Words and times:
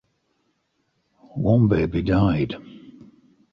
One 1.35 1.67
baby 1.67 2.01
died. 2.01 2.55